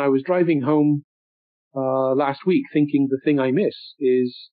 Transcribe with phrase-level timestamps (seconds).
[0.00, 1.04] I was driving home
[1.74, 4.50] uh, last week thinking the thing I miss is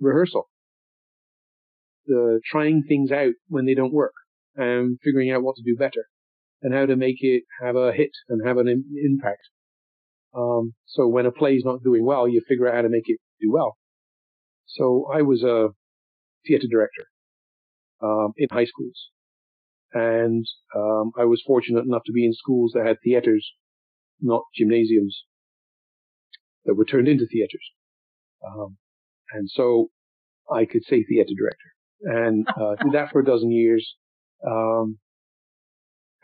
[0.00, 0.48] rehearsal.
[2.06, 4.14] The trying things out when they don't work
[4.56, 6.06] and figuring out what to do better
[6.62, 8.68] and how to make it have a hit and have an
[9.04, 9.42] impact.
[10.34, 13.04] Um, so when a play is not doing well, you figure out how to make
[13.06, 13.76] it do well.
[14.66, 15.68] So I was a
[16.46, 17.06] theater director
[18.02, 19.08] um, in high schools,
[19.92, 20.44] and
[20.76, 23.52] um, I was fortunate enough to be in schools that had theaters
[24.20, 25.24] not gymnasiums
[26.64, 27.72] that were turned into theaters.
[28.46, 28.76] Um,
[29.32, 29.88] and so
[30.50, 31.68] I could say theater director
[32.02, 33.94] and uh, did that for a dozen years.
[34.46, 34.98] Um,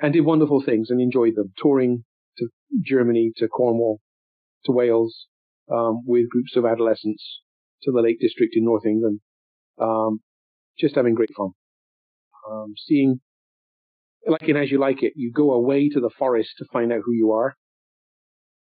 [0.01, 2.05] and did wonderful things and enjoyed them, touring
[2.39, 2.49] to
[2.85, 4.01] Germany, to Cornwall,
[4.65, 5.27] to Wales,
[5.73, 7.41] um, with groups of adolescents
[7.83, 9.21] to the Lake District in North England,
[9.81, 10.21] um,
[10.79, 11.51] just having great fun.
[12.51, 13.21] Um, seeing,
[14.27, 17.01] like in As You Like It, you go away to the forest to find out
[17.05, 17.57] who you are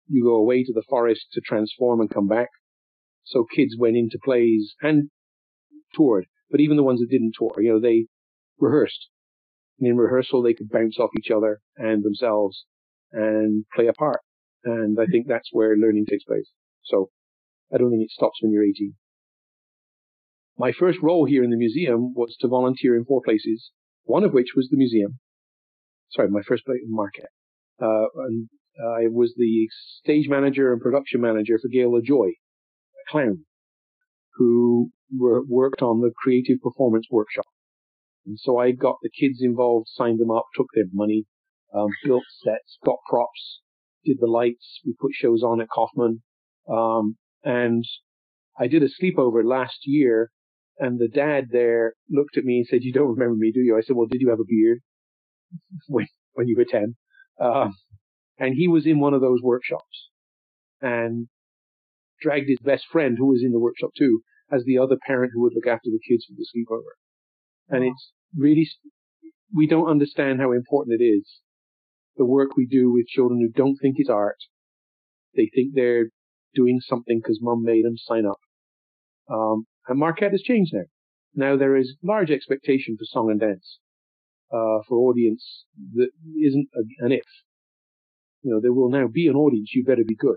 [0.08, 2.48] you go away to the forest to transform and come back.
[3.24, 5.10] So kids went into plays and
[5.94, 8.06] toured, but even the ones that didn't tour, you know, they
[8.58, 9.08] rehearsed.
[9.78, 12.64] And in rehearsal, they could bounce off each other and themselves
[13.12, 14.20] and play a part.
[14.64, 16.50] And I think that's where learning takes place.
[16.84, 17.10] So
[17.72, 18.94] I don't think it stops when you're 18.
[20.58, 23.70] My first role here in the museum was to volunteer in four places,
[24.04, 25.18] one of which was the museum.
[26.10, 27.30] Sorry, my first place in Marquette.
[27.80, 29.68] Uh, and I was the
[30.00, 33.44] stage manager and production manager for Gail LaJoy, a clown,
[34.34, 37.44] who worked on the creative performance workshop.
[38.26, 41.26] And so I got the kids involved, signed them up, took their money,
[41.74, 43.60] um, built sets, got props,
[44.04, 44.80] did the lights.
[44.86, 46.22] We put shows on at Kaufman.
[46.68, 47.84] Um, and
[48.58, 50.30] I did a sleepover last year
[50.78, 53.76] and the dad there looked at me and said, you don't remember me, do you?
[53.76, 54.80] I said, well, did you have a beard
[55.88, 56.96] when, when you were 10?
[57.40, 57.74] Um,
[58.38, 60.08] and he was in one of those workshops
[60.80, 61.28] and
[62.20, 65.42] dragged his best friend who was in the workshop too as the other parent who
[65.42, 66.92] would look after the kids for the sleepover.
[67.68, 68.68] And it's really,
[69.54, 71.26] we don't understand how important it is.
[72.16, 74.36] The work we do with children who don't think it's art.
[75.34, 76.10] They think they're
[76.54, 78.38] doing something because mum made them sign up.
[79.32, 80.82] Um, and Marquette has changed now.
[81.34, 83.78] Now there is large expectation for song and dance,
[84.52, 85.64] uh, for audience
[85.94, 86.10] that
[86.44, 87.24] isn't a, an if
[88.42, 90.36] you know, there will now be an audience, you better be good.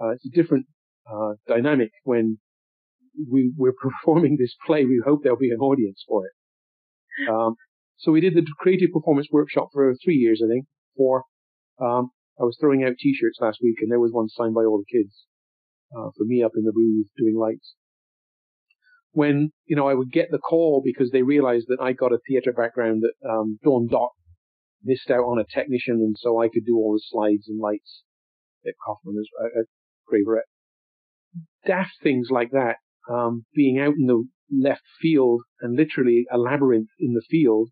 [0.00, 0.66] Uh, it's a different
[1.10, 2.38] uh, dynamic when
[3.30, 4.84] we, we're performing this play.
[4.84, 7.28] We hope there'll be an audience for it.
[7.30, 7.56] Um,
[7.98, 10.66] so we did the creative performance workshop for three years, I think.
[10.96, 11.24] Four.
[11.80, 12.10] Um,
[12.40, 14.98] I was throwing out T-shirts last week, and there was one signed by all the
[14.98, 15.26] kids
[15.96, 17.74] uh, for me up in the booth doing lights.
[19.12, 22.18] when, you know, I would get the call because they realized that I got a
[22.26, 24.10] theater background that, um, Dawn Dot
[24.84, 28.02] missed out on a technician and so I could do all the slides and lights
[28.66, 29.66] at Kaufman as, uh, at
[31.66, 32.76] Daft things like that,
[33.08, 37.70] um, being out in the left field and literally a labyrinth in the field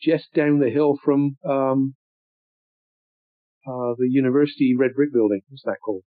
[0.00, 1.94] just down the hill from, um,
[3.66, 5.42] uh, the university red brick building.
[5.48, 6.02] What's that called?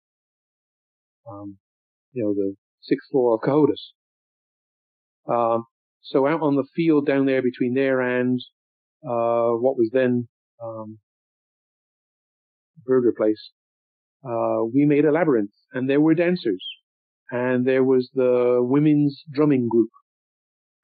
[1.29, 1.57] Um,
[2.13, 3.93] you know, the sixth floor of Cohodes.
[5.27, 5.65] Um,
[6.01, 8.39] so out on the field down there between there and
[9.03, 10.27] uh, what was then
[10.63, 10.99] um,
[12.85, 13.51] Burger Place,
[14.23, 16.65] uh, we made a labyrinth, and there were dancers,
[17.31, 19.89] and there was the women's drumming group,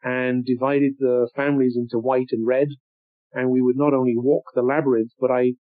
[0.04, 2.68] and divided the families into white and red,
[3.34, 5.54] and we would not only walk the labyrinth, but I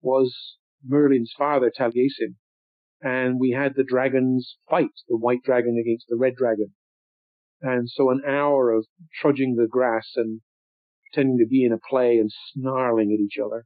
[0.00, 0.56] was
[0.86, 2.36] Merlin's father, Taliesin,
[3.02, 6.74] and we had the dragons fight, the white dragon against the red dragon.
[7.60, 8.86] And so an hour of
[9.20, 10.40] trudging the grass and
[11.12, 13.64] pretending to be in a play and snarling at each other,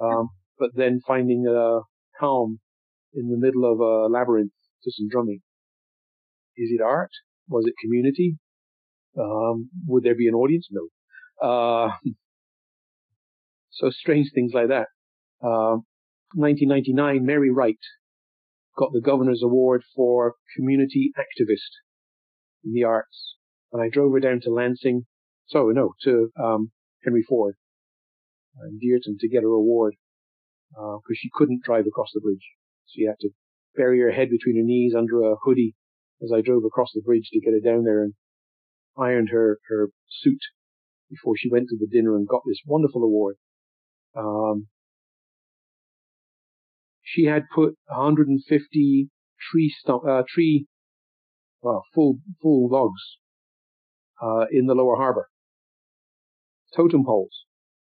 [0.00, 1.80] um, but then finding a
[2.18, 2.60] calm
[3.14, 4.52] in the middle of a labyrinth
[4.84, 5.40] to some drumming.
[6.56, 7.10] Is it art?
[7.48, 8.38] Was it community?
[9.18, 10.68] Um, would there be an audience?
[10.70, 10.88] No.
[11.42, 11.90] Uh,
[13.70, 14.88] so strange things like that.
[15.42, 15.78] Uh,
[16.34, 17.78] 1999, Mary Wright
[18.76, 21.80] got the Governor's Award for Community Activist
[22.64, 23.36] in the Arts.
[23.72, 25.06] And I drove her down to Lansing,
[25.46, 26.70] so no, to um,
[27.04, 27.56] Henry Ford
[28.60, 29.94] and Dearborn to get her award
[30.70, 32.46] because uh, she couldn't drive across the bridge.
[32.86, 33.30] She had to
[33.76, 35.74] bury her head between her knees under a hoodie
[36.22, 38.14] as I drove across the bridge to get her down there and
[38.96, 40.40] ironed her, her suit
[41.10, 43.36] before she went to the dinner and got this wonderful award.
[44.16, 44.68] Um,
[47.02, 49.08] she had put 150
[49.50, 50.66] tree stump, uh, tree,
[51.60, 53.18] well, full, full logs,
[54.22, 55.28] uh, in the lower harbor.
[56.76, 57.44] Totem poles.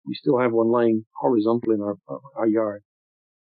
[0.07, 1.97] We still have one lying horizontal in our,
[2.37, 2.83] our yard.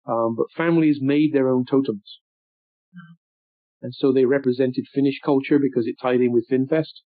[0.07, 2.19] Um, but families made their own totems.
[3.81, 7.01] And so they represented Finnish culture because it tied in with FinnFest.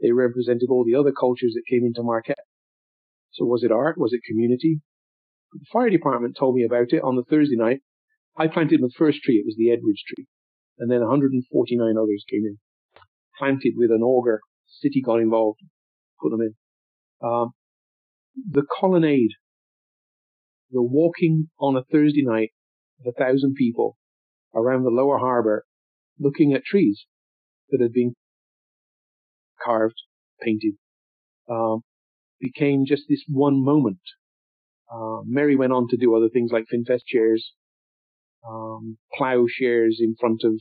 [0.00, 2.36] They represented all the other cultures that came into Marquette.
[3.32, 3.98] So was it art?
[3.98, 4.80] Was it community?
[5.52, 7.80] The fire department told me about it on the Thursday night.
[8.36, 9.36] I planted the first tree.
[9.36, 10.26] It was the Edwards tree.
[10.78, 12.58] And then 149 others came in.
[13.38, 14.40] Planted with an auger.
[14.66, 15.60] City got involved.
[16.20, 16.54] Put them in.
[17.22, 17.52] Um,
[18.50, 19.32] the colonnade.
[20.70, 22.50] The walking on a Thursday night
[23.00, 23.96] of a thousand people
[24.54, 25.64] around the lower harbor
[26.18, 27.06] looking at trees
[27.70, 28.14] that had been
[29.64, 30.02] carved,
[30.42, 30.74] painted,
[31.48, 31.80] um,
[32.38, 34.00] became just this one moment
[34.92, 37.52] uh, Mary went on to do other things like FinnFest chairs,
[38.48, 40.54] um, plowshares in front of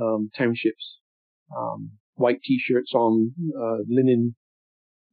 [0.00, 0.98] um, townships,
[1.56, 4.34] um, white T-shirts on uh, linen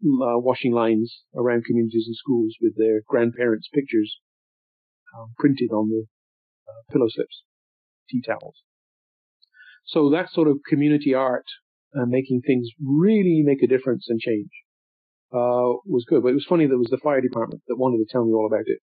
[0.03, 4.19] uh, washing lines around communities and schools with their grandparents' pictures
[5.17, 6.05] um, printed on the
[6.67, 7.43] uh, pillow slips,
[8.09, 8.55] tea towels.
[9.85, 11.45] So that sort of community art,
[11.95, 14.49] uh, making things really make a difference and change
[15.31, 16.23] uh, was good.
[16.23, 18.33] But it was funny that it was the fire department that wanted to tell me
[18.33, 18.79] all about it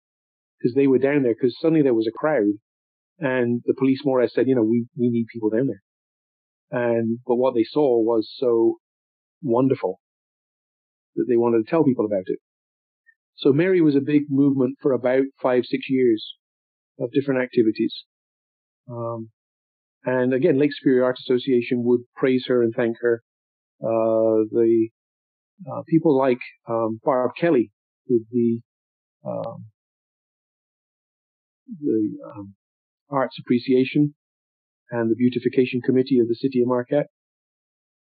[0.59, 2.53] because they were down there because suddenly there was a crowd
[3.19, 5.81] and the police more or less said, you know, we, we need people down there.
[6.71, 8.77] And, but what they saw was so
[9.41, 9.99] wonderful
[11.15, 12.39] that they wanted to tell people about it.
[13.35, 16.35] So Mary was a big movement for about five, six years
[16.99, 17.93] of different activities.
[18.89, 19.29] Um,
[20.03, 23.23] and again, Lake Superior Arts Association would praise her and thank her.
[23.81, 24.89] Uh, the
[25.71, 27.71] uh, people like um, Barb Kelly
[28.07, 28.61] with the
[29.25, 29.65] um,
[31.79, 32.55] the um,
[33.09, 34.13] Arts Appreciation
[34.89, 37.07] and the Beautification Committee of the City of Marquette,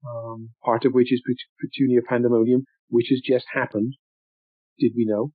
[0.06, 1.22] um, part of which is
[1.60, 3.94] Petunia Pandemonium, which has just happened.
[4.78, 5.32] Did we know?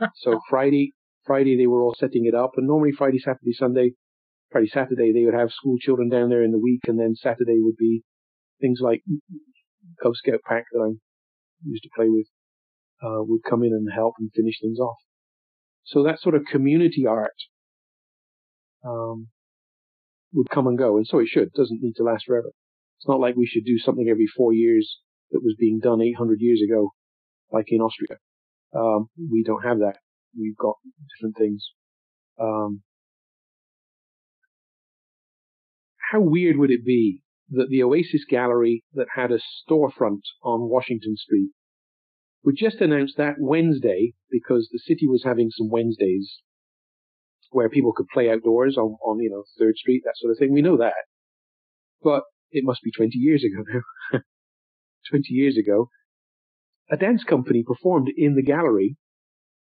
[0.16, 0.92] so Friday,
[1.24, 3.92] Friday they were all setting it up, and normally Friday, Saturday, Sunday,
[4.50, 7.58] Friday, Saturday they would have school children down there in the week, and then Saturday
[7.60, 8.02] would be
[8.60, 9.02] things like
[10.02, 10.94] Cub Scout pack that I
[11.64, 12.26] used to play with
[13.02, 14.96] uh, would come in and help and finish things off.
[15.84, 17.34] So that sort of community art
[18.84, 19.28] um,
[20.32, 21.44] would come and go, and so it should.
[21.44, 22.50] It doesn't need to last forever.
[22.98, 24.98] It's not like we should do something every four years
[25.30, 26.90] that was being done 800 years ago,
[27.52, 28.18] like in Austria.
[28.74, 29.98] Um, we don't have that.
[30.38, 30.76] We've got
[31.16, 31.64] different things.
[32.40, 32.82] Um,
[36.10, 41.16] how weird would it be that the Oasis Gallery that had a storefront on Washington
[41.16, 41.50] Street
[42.42, 46.40] would just announce that Wednesday because the city was having some Wednesdays
[47.50, 50.52] where people could play outdoors on, on, you know, Third Street, that sort of thing.
[50.52, 50.94] We know that.
[52.02, 52.24] But
[52.54, 54.20] it must be 20 years ago now.
[55.10, 55.90] 20 years ago,
[56.90, 58.96] a dance company performed in the gallery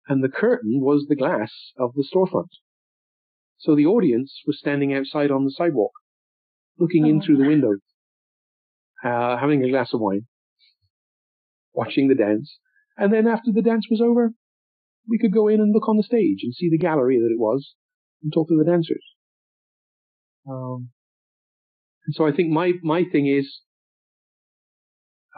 [0.06, 2.50] and the curtain was the glass of the storefront.
[3.58, 5.92] So the audience was standing outside on the sidewalk,
[6.78, 7.80] looking in through the windows,
[9.02, 10.26] uh, having a glass of wine,
[11.72, 12.58] watching the dance,
[12.98, 14.32] and then after the dance was over,
[15.08, 17.38] we could go in and look on the stage and see the gallery that it
[17.38, 17.74] was
[18.22, 19.04] and talk to the dancers.
[20.48, 20.90] Um,
[22.06, 23.60] and so I think my, my thing is,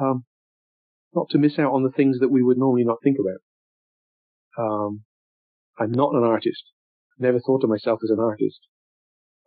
[0.01, 0.25] um,
[1.15, 3.41] not to miss out on the things that we would normally not think about.
[4.63, 5.03] Um,
[5.79, 6.63] I'm not an artist.
[7.17, 8.61] I've never thought of myself as an artist.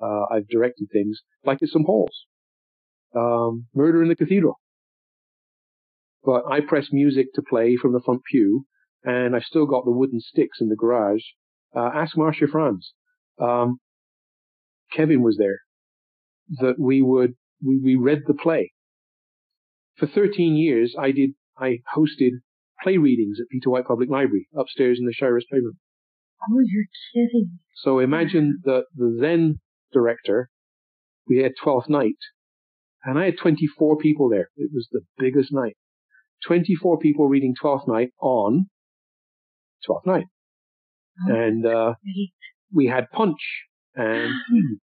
[0.01, 1.85] Uh, I've directed things like at St.
[1.85, 2.25] Paul's,
[3.15, 4.59] um, Murder in the Cathedral.
[6.23, 8.65] But I press music to play from the front pew,
[9.03, 11.23] and I've still got the wooden sticks in the garage.
[11.75, 12.93] Uh, ask Marcia Franz.
[13.39, 13.79] Um,
[14.91, 15.59] Kevin was there.
[16.59, 18.71] That we would we, we read the play.
[19.97, 22.31] For 13 years, I did I hosted
[22.81, 25.77] play readings at Peter White Public Library upstairs in the Shiras Playroom.
[26.49, 27.59] Oh, you're kidding.
[27.75, 29.59] So imagine the, the then
[29.91, 30.49] director,
[31.27, 32.17] we had 12th night,
[33.03, 34.49] and I had 24 people there.
[34.55, 35.75] It was the biggest night.
[36.45, 38.69] 24 people reading 12th night on
[39.87, 40.25] 12th night.
[41.27, 41.93] Oh, and uh,
[42.73, 43.39] we had punch
[43.95, 44.31] and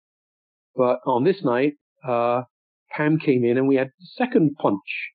[0.75, 1.73] but on this night,
[2.07, 2.43] uh,
[2.91, 5.11] Pam came in and we had the second punch.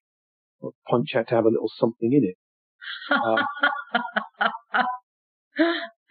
[0.61, 2.37] Well, punch had to have a little something in it.
[3.11, 3.43] Uh,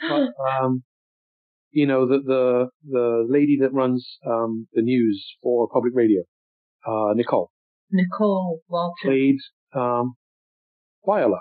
[0.10, 0.28] but,
[0.64, 0.84] um,
[1.72, 6.22] you know, the, the, the lady that runs, um, the news for public radio,
[6.88, 7.52] uh, Nicole.
[7.92, 8.94] Nicole Walter.
[9.04, 9.38] Played,
[9.74, 10.14] um,
[11.06, 11.40] Viola.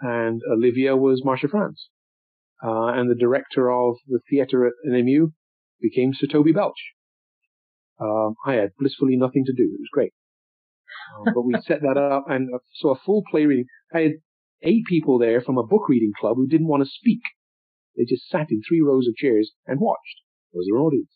[0.00, 1.88] And Olivia was Marcia Franz.
[2.62, 5.32] Uh, and the director of the theatre at NMU
[5.80, 6.94] became Sir Toby Belch.
[8.00, 9.64] Um, I had blissfully nothing to do.
[9.64, 10.12] It was great.
[11.16, 13.66] Um, but we set that up and so a full play reading.
[13.94, 14.12] I had
[14.62, 17.20] eight people there from a book reading club who didn't want to speak.
[17.96, 20.22] They just sat in three rows of chairs and watched.
[20.52, 21.10] It was their audience.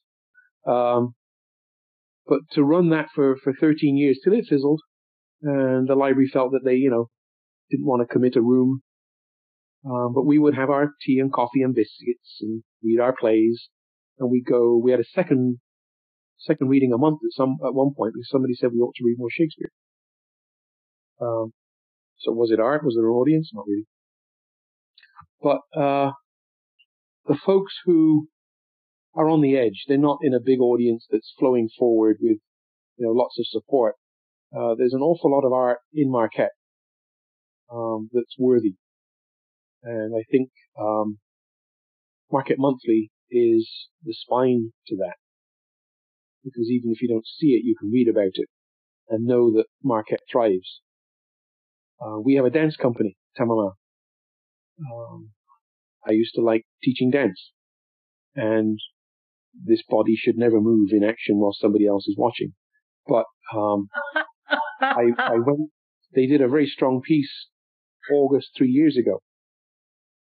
[0.66, 1.14] Um,
[2.26, 4.80] but to run that for, for 13 years till it fizzled,
[5.42, 7.08] and the library felt that they, you know,
[7.70, 8.82] didn't want to commit a room.
[9.84, 13.68] Um, but we would have our tea and coffee and biscuits and read our plays,
[14.18, 14.76] and we go.
[14.76, 15.58] We had a second
[16.38, 19.04] second reading a month at some at one point because somebody said we ought to
[19.04, 19.70] read more Shakespeare.
[21.20, 21.52] Um,
[22.18, 22.84] so was it art?
[22.84, 23.50] Was there an audience?
[23.52, 23.86] Not really.
[25.40, 26.12] But uh,
[27.26, 28.28] the folks who
[29.14, 32.38] are on the edge, they're not in a big audience that's flowing forward with
[32.96, 33.94] you know lots of support.
[34.56, 36.52] Uh, there's an awful lot of art in Marquette
[37.72, 38.74] um, that's worthy,
[39.82, 40.50] and I think
[40.80, 41.18] um,
[42.30, 45.16] Marquette Monthly is the spine to that.
[46.44, 48.48] Because even if you don't see it, you can read about it
[49.08, 50.80] and know that Marquette thrives.
[52.00, 53.72] Uh, we have a dance company, Tamama.
[54.80, 55.30] Um,
[56.06, 57.52] I used to like teaching dance,
[58.34, 58.78] and
[59.54, 62.54] this body should never move in action while somebody else is watching.
[63.06, 63.88] But um,
[64.80, 65.70] I, I went.
[66.14, 67.30] They did a very strong piece
[68.12, 69.22] August three years ago,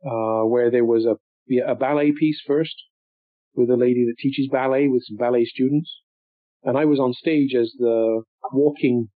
[0.04, 1.16] uh, where there was a
[1.64, 2.74] a ballet piece first
[3.56, 6.00] with a lady that teaches ballet with some ballet students,
[6.62, 8.22] and I was on stage as the
[8.52, 9.08] walking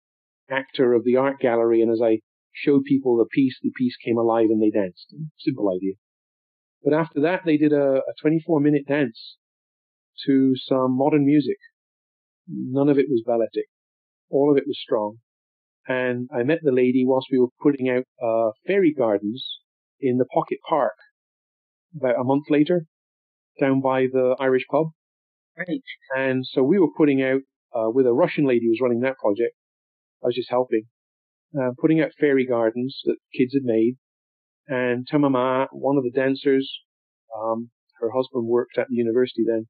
[0.50, 2.20] actor of the art gallery, and as I
[2.52, 5.14] showed people the piece, the piece came alive and they danced.
[5.38, 5.94] Simple idea.
[6.82, 9.36] But after that, they did a, a 24 minute dance
[10.26, 11.58] to some modern music.
[12.48, 13.66] None of it was balletic.
[14.30, 15.18] All of it was strong.
[15.86, 19.46] And I met the lady whilst we were putting out uh, fairy gardens
[20.00, 20.94] in the Pocket Park
[21.96, 22.84] about a month later
[23.60, 24.88] down by the Irish pub.
[25.56, 25.82] Right.
[26.16, 27.40] And so we were putting out
[27.74, 29.54] uh, with a Russian lady who was running that project.
[30.22, 30.84] I was just helping
[31.58, 33.96] uh, putting out fairy gardens that kids had made.
[34.66, 36.70] And Tamama, one of the dancers,
[37.36, 39.66] um, her husband worked at the university then,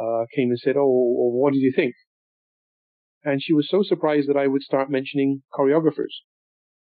[0.00, 1.94] uh, came and said, "Oh, what did you think?"
[3.22, 6.24] And she was so surprised that I would start mentioning choreographers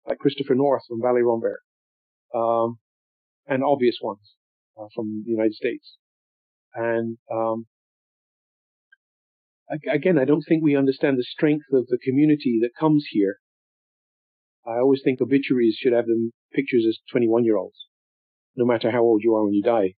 [0.07, 1.61] like Christopher North from Ballet Rambert,
[2.35, 2.79] um,
[3.47, 4.35] and obvious ones
[4.77, 5.97] uh, from the United States.
[6.75, 7.67] And um,
[9.93, 13.39] again, I don't think we understand the strength of the community that comes here
[14.67, 17.87] I always think obituaries should have them pictures as 21 year olds,
[18.57, 19.95] no matter how old you are when you die,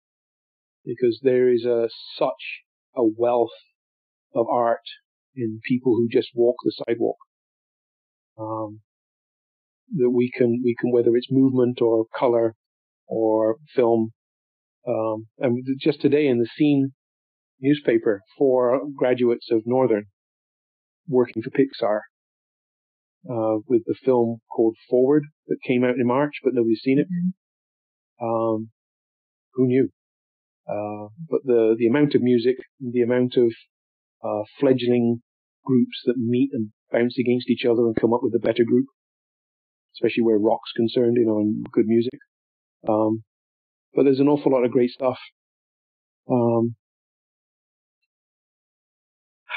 [0.84, 2.64] because there is a such
[2.96, 3.54] a wealth
[4.34, 4.82] of art
[5.36, 7.16] in people who just walk the sidewalk.
[8.38, 8.80] Um,
[9.94, 12.56] that we can we can whether it's movement or color
[13.06, 14.12] or film.
[14.86, 16.92] Um, and just today in the scene
[17.60, 20.06] newspaper, for graduates of Northern
[21.08, 22.00] working for Pixar
[23.30, 27.06] uh, with the film called Forward that came out in March, but nobody's seen it.
[27.06, 28.26] Mm-hmm.
[28.26, 28.70] Um,
[29.54, 29.88] who knew?
[30.68, 33.52] Uh, but the the amount of music, the amount of
[34.24, 35.22] uh, fledgling
[35.64, 38.86] groups that meet and bounce against each other and come up with a better group,
[39.94, 42.18] especially where rock's concerned, you know, and good music.
[42.88, 43.24] Um,
[43.96, 45.18] but there's an awful lot of great stuff.
[46.30, 46.76] Um,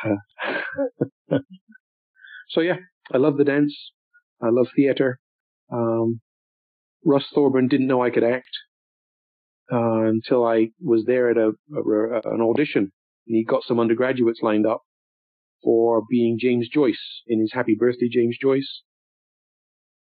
[2.49, 2.77] so yeah,
[3.13, 3.91] I love the dance.
[4.41, 5.19] I love theater.
[5.71, 6.21] Um,
[7.05, 8.49] Russ Thorburn didn't know I could act
[9.71, 12.91] uh, until I was there at a, a, an audition,
[13.27, 14.81] and he got some undergraduates lined up
[15.61, 18.83] for being James Joyce in his Happy Birthday, James Joyce.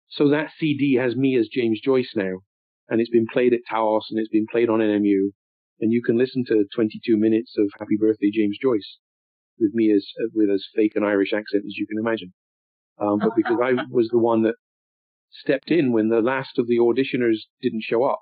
[0.08, 2.38] So that CD has me as James Joyce now,
[2.88, 5.30] and it's been played at Taos and it's been played on NMU,
[5.80, 8.98] and you can listen to 22 minutes of Happy Birthday, James Joyce
[9.58, 12.32] with me as with as fake an Irish accent as you can imagine.
[12.98, 14.54] Um, but because I was the one that
[15.30, 18.20] stepped in when the last of the auditioners didn't show up,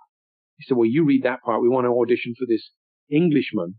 [0.59, 1.63] he said, "Well, you read that part.
[1.63, 2.71] We want to audition for this
[3.11, 3.77] Englishman,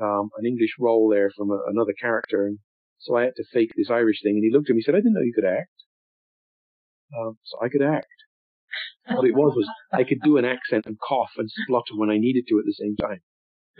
[0.00, 2.58] um, an English role there from a, another character." And
[2.98, 4.36] so I had to fake this Irish thing.
[4.36, 5.70] And he looked at me and said, "I didn't know you could act."
[7.18, 8.06] Um, so I could act.
[9.08, 12.18] What it was was I could do an accent and cough and splutter when I
[12.18, 13.20] needed to at the same time.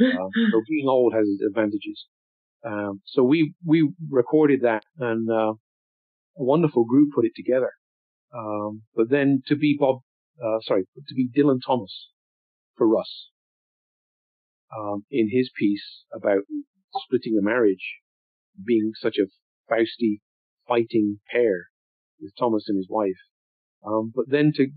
[0.01, 2.07] Um, so being old has its advantages.
[2.65, 5.57] Um, so we we recorded that, and uh, a
[6.37, 7.71] wonderful group put it together.
[8.35, 10.01] Um, but then to be Bob,
[10.43, 12.09] uh, sorry, to be Dylan Thomas
[12.77, 13.29] for Russ
[14.77, 16.43] um, in his piece about
[17.05, 17.99] splitting a marriage,
[18.65, 19.27] being such a
[19.73, 20.21] feisty,
[20.67, 21.69] fighting pair
[22.21, 23.21] with Thomas and his wife.
[23.85, 24.69] Um, but then to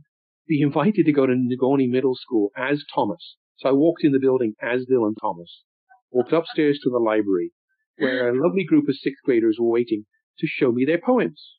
[0.48, 3.36] be invited to go to Negaunee Middle School as Thomas.
[3.58, 5.64] So I walked in the building as Dylan Thomas,
[6.12, 7.52] walked upstairs to the library,
[7.98, 10.06] where a lovely group of sixth graders were waiting
[10.40, 11.58] to show me their poems.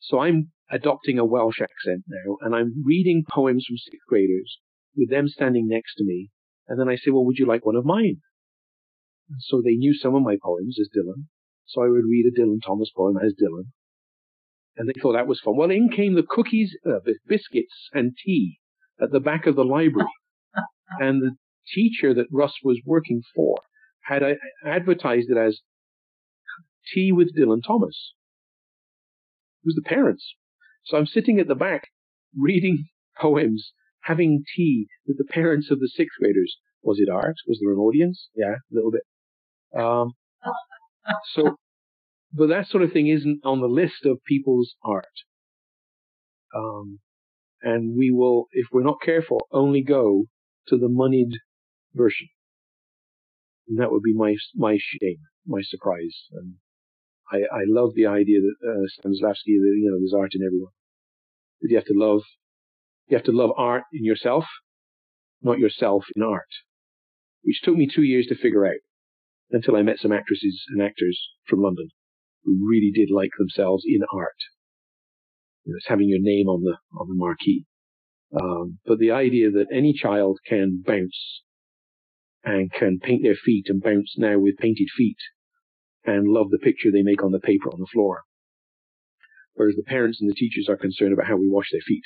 [0.00, 4.58] So I'm adopting a Welsh accent now, and I'm reading poems from sixth graders
[4.96, 6.30] with them standing next to me.
[6.68, 8.20] And then I say, well, would you like one of mine?
[9.30, 11.26] And so they knew some of my poems as Dylan.
[11.66, 13.70] So I would read a Dylan Thomas poem as Dylan.
[14.76, 15.56] And they thought that was fun.
[15.56, 18.58] Well, in came the cookies, uh, biscuits and tea
[19.00, 20.08] at the back of the library.
[21.00, 21.36] and the
[21.74, 23.56] teacher that Russ was working for
[24.04, 25.60] had I advertised it as
[26.92, 28.14] tea with Dylan Thomas.
[29.62, 30.34] It was the parents.
[30.84, 31.88] So I'm sitting at the back
[32.38, 32.84] reading
[33.20, 36.56] poems, having tea with the parents of the sixth graders.
[36.82, 37.34] Was it art?
[37.48, 38.28] Was there an audience?
[38.36, 39.02] Yeah, a little bit.
[39.76, 40.12] Um,
[41.34, 41.56] so,
[42.36, 45.04] but that sort of thing isn't on the list of people's art.
[46.54, 47.00] Um,
[47.62, 50.26] and we will, if we're not careful, only go
[50.68, 51.38] to the moneyed
[51.94, 52.28] version.
[53.68, 56.14] And that would be my my shame, my surprise.
[56.32, 56.54] And
[57.32, 60.72] I, I love the idea that uh, Stanislavski, that you know, there's art in everyone.
[61.62, 62.20] That you have to love,
[63.08, 64.44] you have to love art in yourself,
[65.42, 66.50] not yourself in art,
[67.42, 68.82] which took me two years to figure out
[69.50, 71.18] until I met some actresses and actors
[71.48, 71.88] from London
[72.46, 74.38] who really did like themselves in art.
[75.66, 77.66] It's having your name on the on the marquee.
[78.40, 81.42] Um, but the idea that any child can bounce
[82.44, 85.18] and can paint their feet and bounce now with painted feet
[86.04, 88.22] and love the picture they make on the paper on the floor.
[89.54, 92.04] Whereas the parents and the teachers are concerned about how we wash their feet.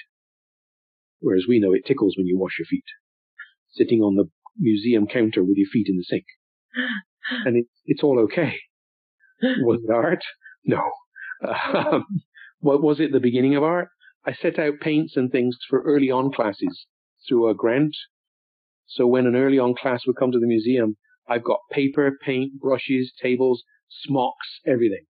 [1.21, 2.85] Whereas we know it tickles when you wash your feet.
[3.73, 6.25] Sitting on the museum counter with your feet in the sink.
[7.45, 8.55] And it, it's all okay.
[9.43, 10.23] Was it art?
[10.65, 10.91] No.
[11.43, 12.05] Um,
[12.61, 13.89] what was it the beginning of art?
[14.27, 16.87] I set out paints and things for early on classes
[17.27, 17.97] through a grant
[18.91, 20.97] so when an early on class would come to the museum,
[21.29, 25.05] I've got paper, paint, brushes, tables, smocks, everything.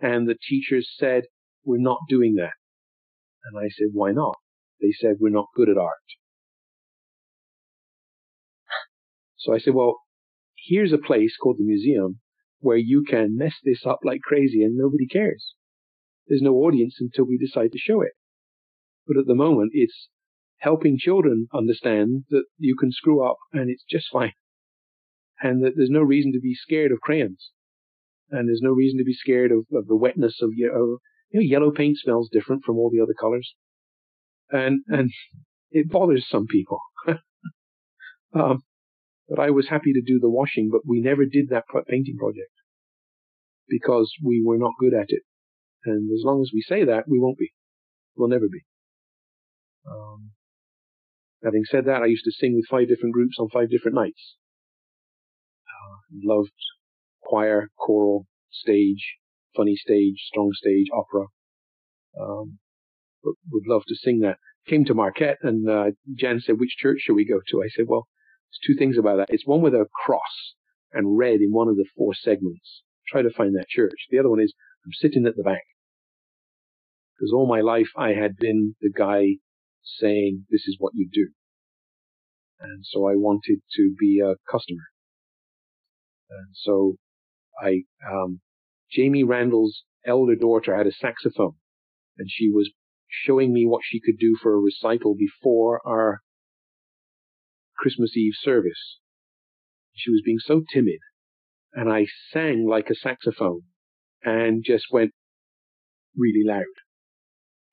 [0.00, 1.24] And the teachers said,
[1.64, 2.52] we're not doing that.
[3.44, 4.36] And I said, why not?
[4.82, 5.94] They said, we're not good at art.
[9.38, 10.00] So I said, well,
[10.68, 12.20] here's a place called the museum
[12.62, 15.54] where you can mess this up like crazy and nobody cares.
[16.28, 18.12] There's no audience until we decide to show it.
[19.06, 20.08] But at the moment, it's
[20.58, 24.32] helping children understand that you can screw up and it's just fine.
[25.40, 27.50] And that there's no reason to be scared of crayons.
[28.30, 30.98] And there's no reason to be scared of, of the wetness of yellow.
[31.30, 33.54] You know, yellow paint smells different from all the other colors.
[34.50, 35.10] And, and
[35.72, 36.78] it bothers some people.
[38.34, 38.62] um,
[39.28, 42.52] but I was happy to do the washing, but we never did that painting project
[43.68, 45.22] because we were not good at it.
[45.84, 47.52] And as long as we say that, we won't be.
[48.16, 48.60] We'll never be.
[49.90, 50.32] Um,
[51.44, 54.36] Having said that, I used to sing with five different groups on five different nights.
[55.66, 56.52] Uh, loved
[57.20, 59.16] choir, choral, stage,
[59.56, 61.26] funny stage, strong stage, opera.
[62.20, 62.58] Um,
[63.24, 64.38] would love to sing that.
[64.68, 67.62] Came to Marquette and uh, Jan said, which church should we go to?
[67.62, 68.06] I said, well,
[68.52, 69.30] there's two things about that.
[69.30, 70.54] It's one with a cross
[70.92, 72.82] and red in one of the four segments.
[73.08, 73.92] Try to find that church.
[74.10, 74.52] The other one is
[74.84, 75.62] I'm sitting at the back.
[77.16, 79.36] Because all my life I had been the guy
[79.82, 81.28] saying, this is what you do.
[82.60, 84.82] And so I wanted to be a customer.
[86.30, 86.96] And so
[87.60, 88.40] I, um,
[88.90, 91.54] Jamie Randall's elder daughter had a saxophone
[92.18, 92.70] and she was
[93.08, 96.22] showing me what she could do for a recital before our
[97.76, 98.98] Christmas Eve service.
[99.94, 100.98] She was being so timid
[101.74, 103.62] and I sang like a saxophone
[104.22, 105.12] and just went
[106.16, 106.64] really loud.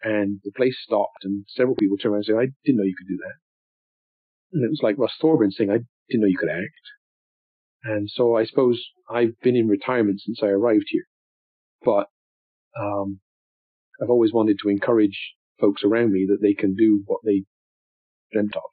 [0.01, 2.95] And the place stopped and several people turned around and said, I didn't know you
[2.97, 3.35] could do that.
[4.53, 6.85] And it was like Russ Thorburn saying, I didn't know you could act.
[7.83, 11.05] And so I suppose I've been in retirement since I arrived here.
[11.83, 12.07] But
[12.79, 13.19] um,
[14.01, 17.43] I've always wanted to encourage folks around me that they can do what they
[18.31, 18.63] dreamt of.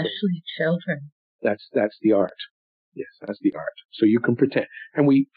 [0.00, 1.10] Especially children.
[1.42, 2.32] That's that's the art.
[2.94, 3.74] Yes, that's the art.
[3.92, 5.28] So you can pretend, and we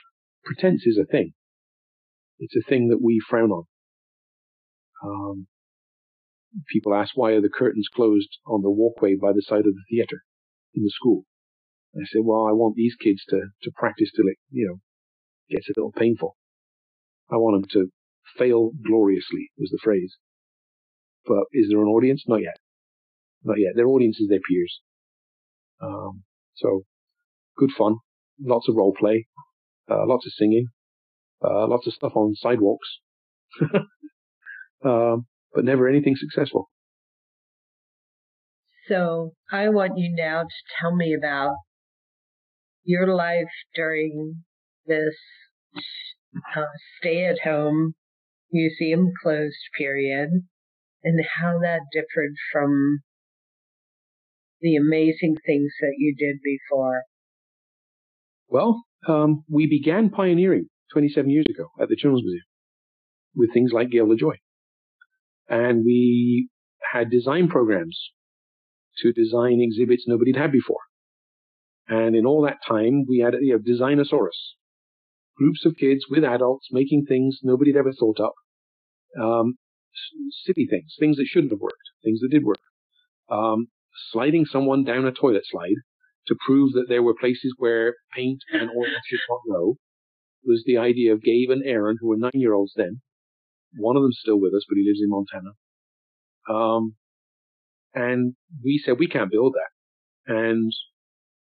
[0.46, 1.34] pretense is a thing.
[2.40, 3.64] It's a thing that we frown on.
[5.04, 5.48] Um,
[6.72, 9.84] people ask why are the curtains closed on the walkway by the side of the
[9.90, 10.24] theater
[10.74, 11.24] in the school.
[11.96, 14.80] I say, well, I want these kids to to practice till it, you know,
[15.50, 16.36] gets a little painful.
[17.32, 17.92] I want them to
[18.38, 20.16] fail gloriously was the phrase.
[21.26, 22.24] But is there an audience?
[22.28, 22.58] Not yet.
[23.44, 23.74] Not yet.
[23.76, 24.82] Their audience is their peers.
[25.82, 26.24] Um,
[26.56, 26.84] so
[27.58, 27.98] good fun,
[28.40, 29.28] lots of role play,
[29.90, 30.68] uh, lots of singing,
[31.44, 32.88] uh, lots of stuff on sidewalks,
[34.84, 36.70] um, but never anything successful.
[38.88, 41.56] So I want you now to tell me about
[42.84, 44.44] your life during
[44.86, 45.16] this
[46.56, 46.64] uh,
[47.00, 47.94] stay at home
[48.52, 50.30] museum closed period
[51.04, 53.02] and how that differed from
[54.62, 57.04] the amazing things that you did before.
[58.50, 62.44] Well, um, we began pioneering 27 years ago at the Children's Museum
[63.36, 64.36] with things like Gail LaJoy.
[65.50, 66.50] And we
[66.94, 67.98] had design programs
[69.00, 70.80] to design exhibits nobody'd had before.
[71.88, 74.56] And in all that time, we had you know, Designosaurus,
[75.38, 78.34] groups of kids with adults making things nobody'd ever thought up.
[79.22, 79.58] Um,
[80.46, 82.60] silly things, things that shouldn't have worked, things that did work.
[83.30, 83.68] Um,
[84.12, 85.78] sliding someone down a toilet slide
[86.28, 89.78] to prove that there were places where paint and oil should not go
[90.46, 93.02] was the idea of Gabe and Aaron, who were nine year olds then.
[93.78, 95.52] One of them's still with us, but he lives in Montana.
[96.50, 96.96] Um,
[97.94, 100.34] and we said, we can't build that.
[100.34, 100.72] And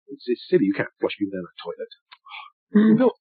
[0.08, 0.66] it's, it's silly.
[0.66, 2.90] You can't flush people down a toilet.
[2.90, 3.14] We built,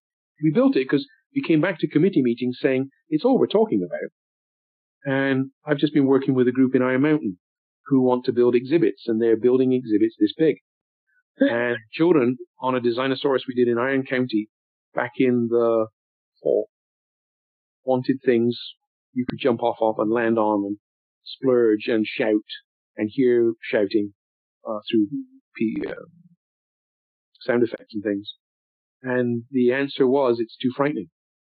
[0.43, 3.87] we built it because we came back to committee meetings saying, it's all we're talking
[3.87, 4.11] about.
[5.05, 7.39] And I've just been working with a group in Iron Mountain
[7.87, 10.57] who want to build exhibits and they're building exhibits this big.
[11.39, 14.49] and children on a Designosaurus we did in Iron County
[14.95, 15.87] back in the
[16.43, 16.69] fall
[17.85, 18.57] wanted things
[19.13, 20.77] you could jump off of and land on and
[21.25, 22.45] splurge and shout
[22.97, 24.13] and hear shouting
[24.69, 25.07] uh, through
[25.57, 25.93] P, uh,
[27.41, 28.33] sound effects and things.
[29.03, 31.09] And the answer was, it's too frightening.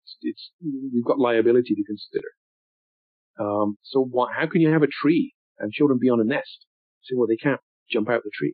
[0.04, 0.52] It's, it's
[0.94, 2.28] we've got liability to consider.
[3.40, 6.66] Um, so what, how can you have a tree and children be on a nest?
[7.04, 8.54] Say, well, they can't jump out the tree.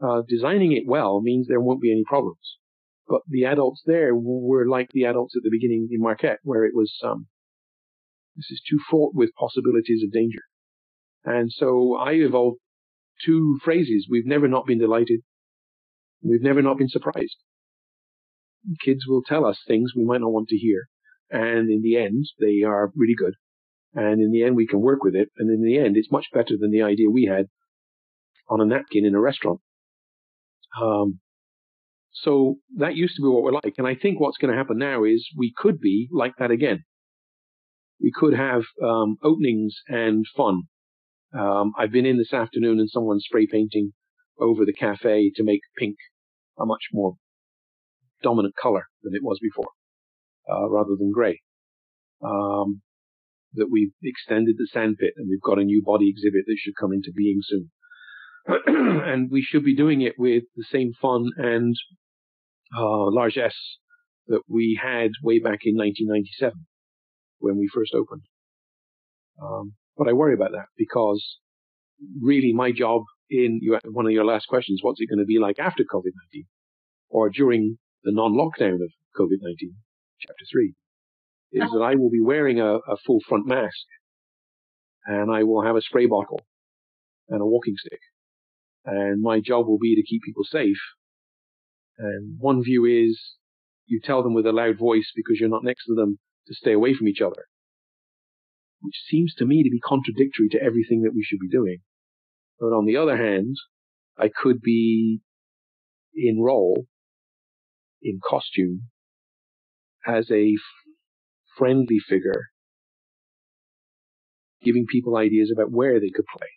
[0.00, 2.58] Uh, designing it well means there won't be any problems.
[3.08, 6.74] But the adults there were like the adults at the beginning in Marquette, where it
[6.74, 7.26] was, um,
[8.36, 10.42] this is too fraught with possibilities of danger.
[11.24, 12.58] And so I evolved
[13.24, 14.06] two phrases.
[14.08, 15.20] We've never not been delighted.
[16.22, 17.36] We've never not been surprised.
[18.84, 20.88] Kids will tell us things we might not want to hear.
[21.30, 23.34] And in the end, they are really good.
[23.94, 25.30] And in the end, we can work with it.
[25.38, 27.46] And in the end, it's much better than the idea we had
[28.48, 29.60] on a napkin in a restaurant.
[30.80, 31.20] Um,
[32.12, 33.74] so that used to be what we're like.
[33.78, 36.84] And I think what's going to happen now is we could be like that again.
[38.00, 40.62] We could have um, openings and fun.
[41.36, 43.92] Um, I've been in this afternoon and someone's spray painting
[44.40, 45.96] over the cafe to make pink
[46.58, 47.14] a much more
[48.22, 49.70] dominant color than it was before,
[50.50, 51.40] uh, rather than gray.
[52.24, 52.82] Um,
[53.54, 56.92] that we've extended the sandpit and we've got a new body exhibit that should come
[56.92, 57.70] into being soon.
[58.66, 61.74] and we should be doing it with the same fun and
[62.76, 63.78] uh, largesse
[64.28, 66.52] that we had way back in 1997
[67.38, 68.22] when we first opened.
[69.42, 71.38] Um, but I worry about that because
[72.20, 75.58] really my job in one of your last questions, what's it going to be like
[75.58, 76.44] after COVID-19
[77.10, 79.74] or during the non-lockdown of COVID-19,
[80.20, 80.74] chapter three,
[81.52, 83.86] is that I will be wearing a, a full front mask
[85.06, 86.40] and I will have a spray bottle
[87.28, 88.00] and a walking stick.
[88.84, 90.78] And my job will be to keep people safe.
[91.98, 93.18] And one view is
[93.86, 96.72] you tell them with a loud voice because you're not next to them to stay
[96.72, 97.46] away from each other,
[98.80, 101.78] which seems to me to be contradictory to everything that we should be doing.
[102.60, 103.56] But on the other hand,
[104.18, 105.20] I could be
[106.14, 106.86] in role,
[108.02, 108.82] in costume,
[110.06, 110.54] as a
[111.58, 112.46] friendly figure,
[114.62, 116.48] giving people ideas about where they could play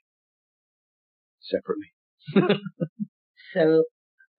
[1.41, 1.91] separately.
[3.53, 3.83] so,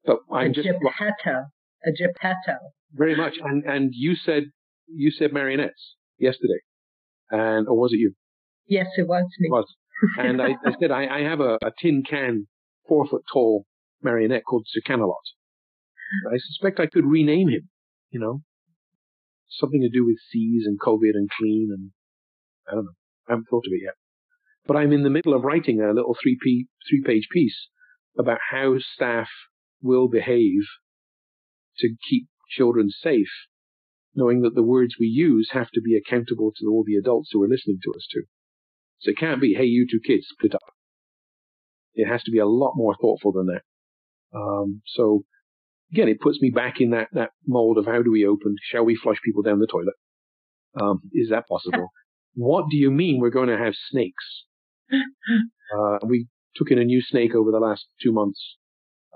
[0.04, 1.46] but I'm just Geppetto,
[1.84, 2.58] a Geppetto.
[2.92, 4.44] Very much, and and you said
[4.86, 6.60] you said marionettes yesterday,
[7.30, 8.14] and or was it you?
[8.66, 9.48] Yes, it was me.
[9.48, 9.66] It was.
[10.18, 12.46] And I, I said I, I have a, a tin can,
[12.88, 13.66] four foot tall
[14.02, 15.14] marionette called Sir Canalot.
[16.30, 17.68] I suspect I could rename him.
[18.10, 18.42] You know,
[19.58, 21.90] something to do with seas and COVID and clean and
[22.68, 22.92] I don't know.
[23.28, 23.94] I haven't thought of it yet.
[24.66, 27.68] But I'm in the middle of writing a little three p three page piece
[28.18, 29.28] about how staff
[29.82, 30.62] will behave
[31.78, 33.32] to keep children safe,
[34.14, 37.42] knowing that the words we use have to be accountable to all the adults who
[37.42, 38.24] are listening to us too.
[39.00, 40.60] So it can't be, hey, you two kids, split up.
[41.94, 43.62] It has to be a lot more thoughtful than that.
[44.34, 45.24] Um, so
[45.92, 48.56] again, it puts me back in that, that mold of how do we open?
[48.70, 49.94] Shall we flush people down the toilet?
[50.80, 51.90] Um, is that possible?
[52.34, 54.44] what do you mean we're going to have snakes?
[55.74, 58.58] Uh, we took in a new snake over the last two months.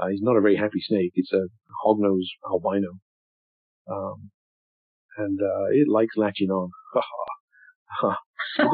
[0.00, 1.12] Uh, he's not a very happy snake.
[1.14, 1.48] It's a
[1.84, 2.92] hognose albino.
[3.86, 4.30] Um,
[5.18, 6.70] and, uh, it likes latching on.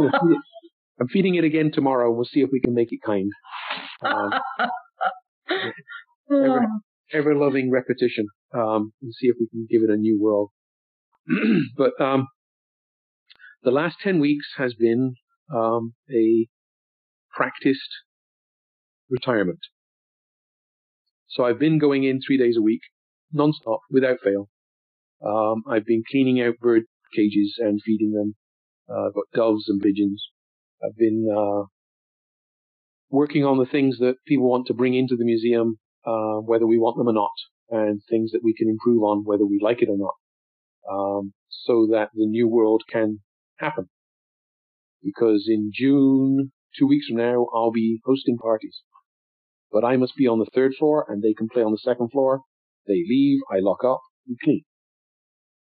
[1.00, 2.12] I'm feeding it again tomorrow.
[2.12, 3.32] We'll see if we can make it kind.
[4.04, 4.30] Um,
[7.12, 8.26] ever, loving repetition.
[8.54, 10.50] Um, and see if we can give it a new world.
[11.76, 12.28] but um,
[13.62, 15.14] the last ten weeks has been
[15.54, 16.48] um, a
[17.34, 17.90] practiced
[19.10, 19.60] retirement.
[21.28, 22.82] So I've been going in three days a week,
[23.32, 24.48] non-stop, without fail.
[25.24, 26.82] Um, I've been cleaning out bird
[27.16, 28.34] cages and feeding them.
[28.88, 30.22] Uh, I've got doves and pigeons.
[30.84, 31.64] I've been uh,
[33.10, 36.78] working on the things that people want to bring into the museum uh, whether we
[36.78, 37.30] want them or not,
[37.70, 40.14] and things that we can improve on whether we like it or not,
[40.90, 43.20] um, so that the new world can
[43.56, 43.88] happen.
[45.02, 48.82] Because in June, two weeks from now, I'll be hosting parties.
[49.70, 52.10] But I must be on the third floor and they can play on the second
[52.10, 52.42] floor.
[52.86, 54.64] They leave, I lock up, we clean.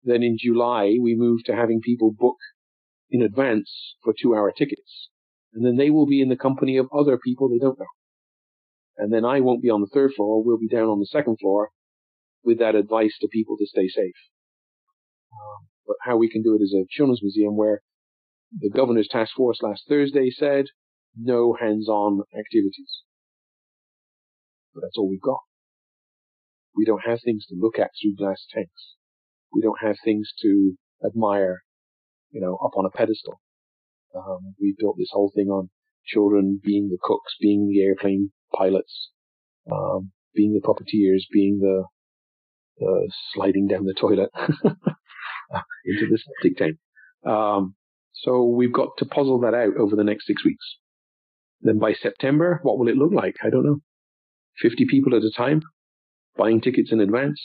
[0.02, 2.36] Then in July, we move to having people book
[3.10, 5.08] in advance for two hour tickets.
[5.54, 7.86] And then they will be in the company of other people they don't know
[8.96, 10.42] and then I won't be on the third floor.
[10.42, 11.70] We'll be down on the second floor
[12.44, 14.14] with that advice to people to stay safe.
[15.32, 17.82] Um, but how we can do it is a children's museum where
[18.58, 20.66] the governor's task force last Thursday said
[21.16, 23.02] no hands-on activities.
[24.74, 25.40] But that's all we've got.
[26.76, 28.94] We don't have things to look at through glass tanks.
[29.52, 31.62] We don't have things to admire,
[32.30, 33.40] you know, up on a pedestal.
[34.14, 35.70] Um, we built this whole thing on
[36.06, 39.10] children being the cooks, being the airplane pilots,
[39.70, 41.84] um, being the puppeteers, being the,
[42.78, 44.30] the sliding down the toilet
[45.84, 46.76] into the septic tank.
[47.26, 47.74] Um,
[48.12, 50.64] so we've got to puzzle that out over the next six weeks.
[51.60, 53.36] Then by September, what will it look like?
[53.42, 53.78] I don't know.
[54.60, 55.62] 50 people at a time,
[56.36, 57.40] buying tickets in advance.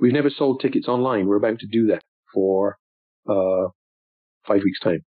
[0.00, 1.26] We've never sold tickets online.
[1.26, 2.78] We're about to do that for
[3.28, 3.68] uh,
[4.46, 5.04] five weeks' time.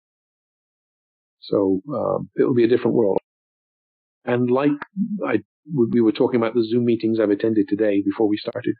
[1.41, 3.19] So um, it'll be a different world.
[4.25, 4.71] And like
[5.25, 5.39] I,
[5.73, 8.75] we were talking about the Zoom meetings I've attended today before we started,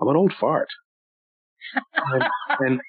[0.00, 0.68] I'm an old fart.
[1.94, 2.24] and,
[2.60, 2.80] and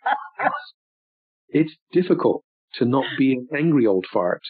[1.50, 2.44] it's difficult
[2.76, 4.42] to not be an angry old fart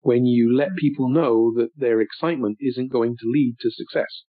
[0.00, 4.24] when you let people know that their excitement isn't going to lead to success.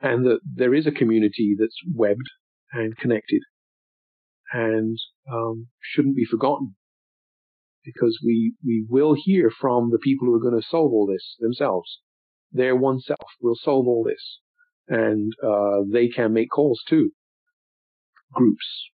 [0.00, 2.28] And that there is a community that's webbed
[2.72, 3.40] and connected
[4.54, 4.96] and
[5.30, 6.76] um, shouldn't be forgotten
[7.84, 11.36] because we, we will hear from the people who are going to solve all this
[11.40, 12.00] themselves.
[12.52, 14.38] Their oneself will solve all this.
[14.86, 17.10] And uh, they can make calls to
[18.32, 18.90] groups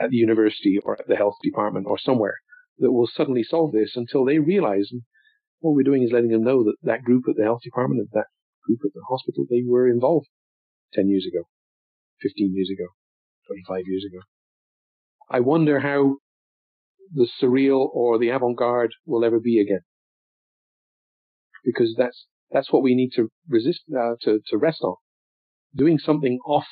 [0.00, 2.36] at the university or at the health department or somewhere
[2.78, 4.90] that will suddenly solve this until they realize
[5.60, 8.08] what we're doing is letting them know that that group at the health department and
[8.12, 8.26] that
[8.66, 10.26] group at the hospital, they were involved
[10.92, 11.44] 10 years ago,
[12.20, 12.88] 15 years ago,
[13.48, 14.20] 25 years ago.
[15.28, 16.16] I wonder how
[17.12, 19.80] the surreal or the avant-garde will ever be again.
[21.64, 24.96] Because that's, that's what we need to resist, uh, to, to rest on.
[25.74, 26.66] doing something off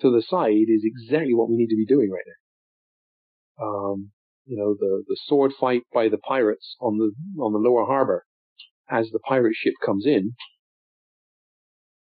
[0.00, 3.66] to the side is exactly what we need to be doing right now.
[3.66, 4.10] Um,
[4.46, 8.24] you know, the, the sword fight by the pirates on the, on the lower harbor
[8.90, 10.32] as the pirate ship comes in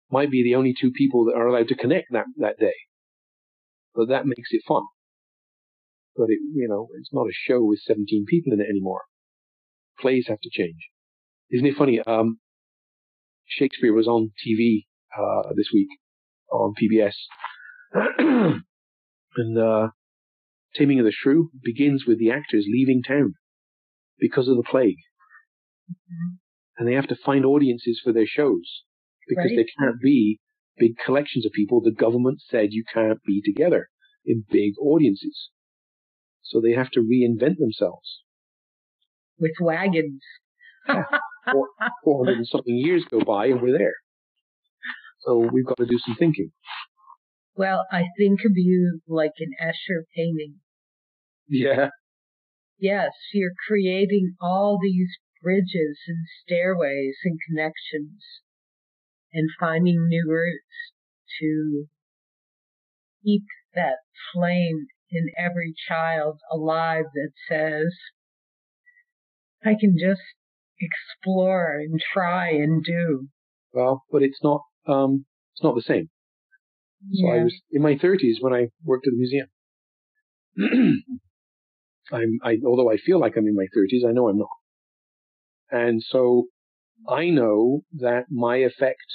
[0.10, 2.74] might be the only two people that are allowed to connect that, that day.
[3.96, 4.84] But that makes it fun.
[6.16, 9.02] But it, you know, it's not a show with 17 people in it anymore.
[10.00, 10.90] Plays have to change.
[11.52, 12.00] Isn't it funny?
[12.06, 12.40] Um,
[13.48, 14.86] Shakespeare was on TV,
[15.18, 15.90] uh, this week
[16.52, 17.14] on PBS.
[19.36, 19.90] and, uh,
[20.76, 23.34] Taming of the Shrew begins with the actors leaving town
[24.20, 24.96] because of the plague.
[25.90, 26.36] Mm-hmm.
[26.78, 28.84] And they have to find audiences for their shows
[29.28, 29.58] because right.
[29.58, 30.40] they can't be
[30.78, 31.82] big collections of people.
[31.82, 33.90] The government said you can't be together
[34.26, 35.50] in big audiences.
[36.44, 38.22] So they have to reinvent themselves.
[39.40, 40.22] With wagons.
[40.88, 41.04] yeah.
[42.04, 43.96] 400 and something years go by and we're there.
[45.22, 46.52] So we've got to do some thinking.
[47.56, 50.56] Well, I think of you like an Escher painting.
[51.48, 51.90] Yeah.
[52.80, 55.10] Yes, you're creating all these
[55.44, 58.24] bridges and stairways and connections
[59.34, 60.94] and finding new routes
[61.40, 61.86] to
[63.24, 63.44] keep
[63.76, 63.98] that
[64.34, 67.94] flame in every child alive that says,
[69.64, 70.22] I can just
[70.80, 73.28] explore and try and do.
[73.74, 76.10] Well, but it's not, um, it's not the same.
[77.14, 77.34] So yeah.
[77.34, 79.48] I was in my thirties when I worked at the museum.
[82.12, 84.50] I'm, I, although I feel like I'm in my thirties, I know I'm not.
[85.72, 86.48] And so
[87.08, 89.06] I know that my effect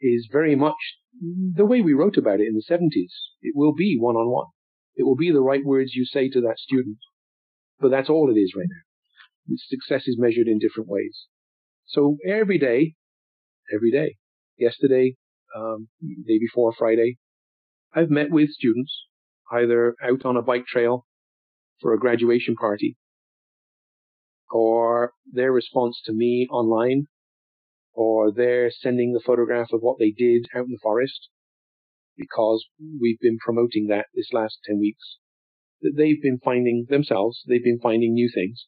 [0.00, 0.76] is very much
[1.20, 3.12] the way we wrote about it in the 70s.
[3.42, 4.46] It will be one on one.
[4.96, 6.98] It will be the right words you say to that student.
[7.78, 9.56] But that's all it is right now.
[9.68, 11.26] Success is measured in different ways.
[11.84, 12.94] So every day,
[13.72, 14.16] every day,
[14.58, 15.16] yesterday,
[15.54, 15.88] um,
[16.26, 17.18] day before Friday,
[17.94, 19.04] I've met with students
[19.52, 21.06] either out on a bike trail
[21.80, 22.96] for a graduation party
[24.50, 27.06] or their response to me online
[27.92, 31.28] or they're sending the photograph of what they did out in the forest
[32.16, 32.64] because
[33.00, 35.18] we've been promoting that this last 10 weeks.
[35.82, 38.66] That they've been finding themselves, they've been finding new things.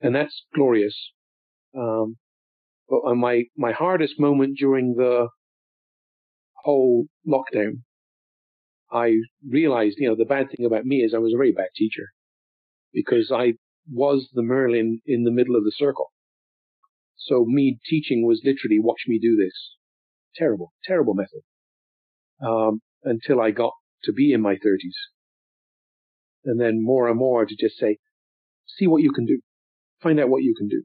[0.00, 1.12] And that's glorious.
[1.76, 2.16] Um,
[2.88, 5.28] but my, my hardest moment during the
[6.64, 7.82] whole lockdown,
[8.92, 9.16] I
[9.48, 12.08] realized, you know, the bad thing about me is I was a very bad teacher
[12.92, 13.54] because I
[13.90, 16.12] was the Merlin in the middle of the circle.
[17.16, 19.76] So me teaching was literally watch me do this.
[20.36, 21.40] Terrible, terrible method.
[22.40, 23.72] Um, until I got
[24.04, 24.96] to be in my thirties.
[26.44, 27.98] And then more and more to just say,
[28.66, 29.40] see what you can do.
[30.02, 30.82] Find out what you can do.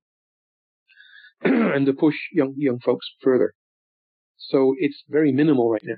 [1.74, 3.54] and to push young, young folks further.
[4.38, 5.98] So it's very minimal right now.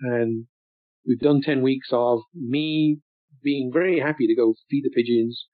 [0.00, 0.46] And
[1.06, 2.98] we've done 10 weeks of me
[3.42, 5.46] being very happy to go feed the pigeons,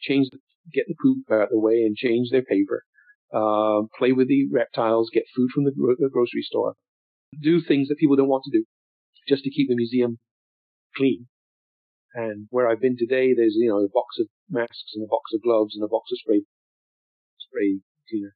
[0.00, 0.38] change the,
[0.72, 2.84] get the poop out of the way and change their paper
[3.32, 6.74] uh, play with the reptiles, get food from the, gro- the grocery store,
[7.32, 8.64] do things that people don't want to do
[9.28, 10.18] just to keep the museum
[10.96, 11.26] clean.
[12.14, 15.32] And where I've been today, there's, you know, a box of masks and a box
[15.34, 16.42] of gloves and a box of spray,
[17.38, 18.34] spray cleaner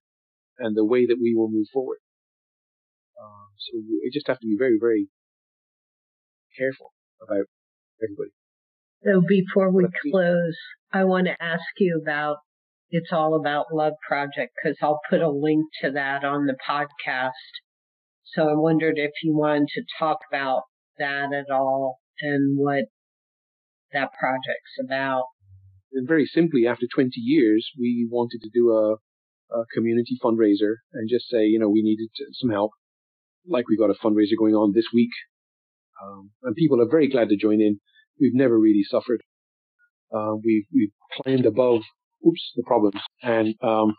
[0.59, 1.99] and the way that we will move forward.
[3.19, 5.09] Uh, so we just have to be very, very
[6.57, 7.47] careful about
[8.03, 8.31] everybody.
[9.03, 10.57] So before we close,
[10.93, 12.37] I want to ask you about
[12.91, 17.31] it's All About Love project because I'll put a link to that on the podcast.
[18.35, 20.63] So I wondered if you wanted to talk about
[20.99, 22.85] that at all and what
[23.93, 25.25] that project's about.
[25.93, 28.93] And very simply, after 20 years, we wanted to do a,
[29.53, 32.71] a community fundraiser and just say, you know, we needed some help.
[33.49, 35.11] Like we got a fundraiser going on this week.
[36.03, 37.81] Um, and people are very glad to join in.
[38.21, 39.23] We've never really suffered.
[40.15, 41.83] Uh, we've, we've climbed above
[42.27, 43.97] oops, the problems, and um,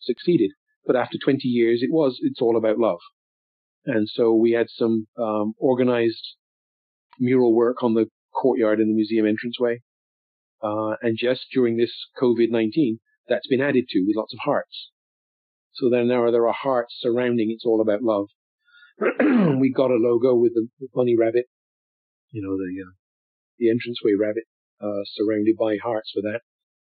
[0.00, 0.50] succeeded.
[0.86, 2.98] But after 20 years, it was, it's all about love.
[3.86, 6.36] And so we had some um, organized
[7.18, 9.82] mural work on the courtyard in the museum entranceway.
[10.62, 14.90] Uh, and just during this COVID-19, that's been added to with lots of hearts.
[15.74, 18.28] So then now there are hearts surrounding It's All About Love.
[19.60, 21.46] we got a logo with the, the bunny rabbit,
[22.30, 22.94] you know, the, uh,
[23.58, 24.44] the entranceway rabbit,
[24.80, 26.40] uh, surrounded by hearts for that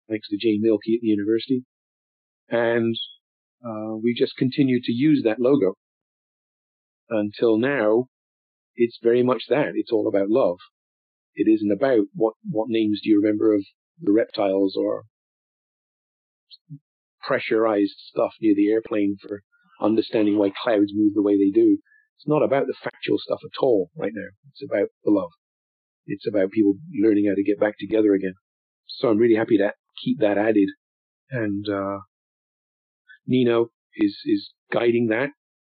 [0.10, 1.64] thanks to Jane Milkey at the university.
[2.50, 2.96] And
[3.66, 5.74] uh, we just continue to use that logo
[7.10, 8.08] until now.
[8.76, 9.72] It's very much that.
[9.76, 10.58] It's all about love.
[11.36, 13.64] It isn't about what, what names do you remember of
[14.02, 15.04] the reptiles or
[17.22, 19.42] pressurized stuff near the airplane for
[19.82, 21.78] understanding why clouds move the way they do.
[22.18, 24.30] It's not about the factual stuff at all right now.
[24.52, 25.32] It's about the love.
[26.08, 28.36] It's about people learning how to get back together again.
[28.88, 30.70] So I'm really happy to keep that added.
[31.32, 32.00] And uh,
[33.28, 35.30] Nino is is guiding that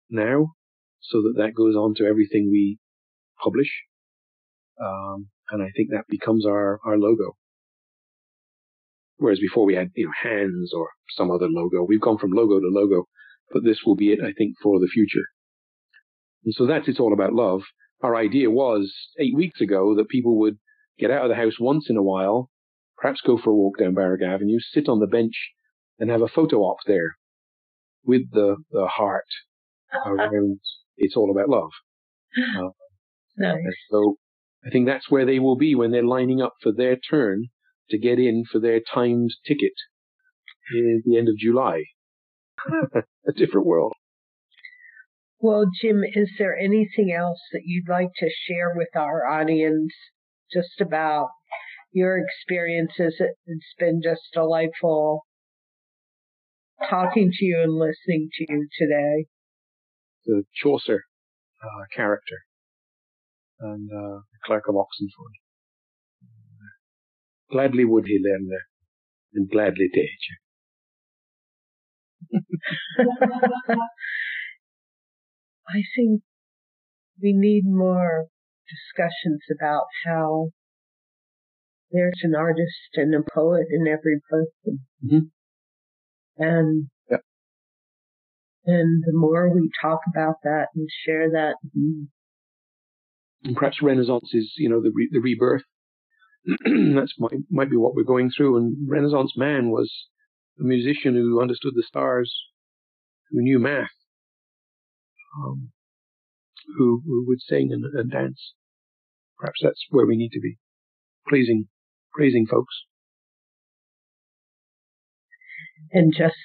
[0.09, 0.53] now,
[1.01, 2.77] so that that goes on to everything we
[3.41, 3.69] publish.
[4.81, 7.35] Um, and I think that becomes our our logo.
[9.17, 11.83] Whereas before we had you know hands or some other logo.
[11.83, 13.05] We've gone from logo to logo,
[13.51, 15.25] but this will be it, I think, for the future.
[16.45, 17.61] And so that's it's all about love.
[18.01, 20.57] Our idea was eight weeks ago that people would
[20.97, 22.49] get out of the house once in a while,
[22.97, 25.51] perhaps go for a walk down Barrack Avenue, sit on the bench
[25.99, 27.17] and have a photo op there
[28.05, 29.25] with the, the heart
[30.05, 30.59] around
[30.99, 31.71] it's all about love.
[32.59, 32.69] Uh,
[33.37, 33.57] nice.
[33.89, 34.17] So
[34.65, 37.47] I think that's where they will be when they're lining up for their turn
[37.89, 39.73] to get in for their timed ticket
[40.73, 41.83] in the end of July.
[43.27, 43.93] a different world.
[45.39, 49.93] Well, Jim, is there anything else that you'd like to share with our audience
[50.51, 51.29] just about
[51.93, 53.15] your experiences?
[53.45, 55.25] It's been just delightful
[56.89, 59.27] talking to you and listening to you today.
[60.29, 61.01] The Chaucer
[61.63, 62.37] uh, character
[63.59, 65.33] and uh, Clerk of Oxenford.
[67.51, 68.67] Gladly would he learn there
[69.33, 70.29] and gladly teach.
[75.67, 76.21] I think
[77.19, 78.27] we need more
[78.69, 80.49] discussions about how
[81.89, 84.85] there's an artist and a poet in every person.
[85.03, 85.25] Mm-hmm.
[86.37, 86.89] And.
[88.69, 91.55] And the more we talk about that and share that,
[93.43, 95.63] and perhaps Renaissance is you know the re- the rebirth.
[96.45, 98.57] That's might might be what we're going through.
[98.57, 99.91] And Renaissance man was
[100.59, 102.33] a musician who understood the stars,
[103.29, 103.89] who knew math,
[105.37, 105.71] um,
[106.77, 108.53] who, who would sing and, and dance.
[109.37, 110.57] Perhaps that's where we need to be,
[111.25, 111.67] praising,
[112.13, 112.75] praising folks.
[115.91, 116.35] And just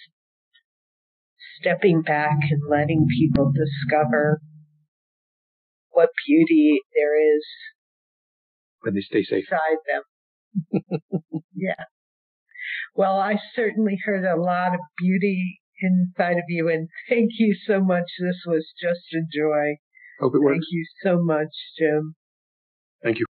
[1.64, 4.40] stepping back and letting people discover
[5.90, 7.44] what beauty there is
[8.82, 10.82] when they stay safe inside them.
[11.54, 11.84] yeah.
[12.94, 16.68] Well, I certainly heard a lot of beauty inside of you.
[16.68, 18.04] And thank you so much.
[18.20, 19.76] This was just a joy.
[20.20, 20.54] Hope it works.
[20.54, 21.48] Thank you so much,
[21.78, 22.14] Jim.
[23.02, 23.26] Thank you.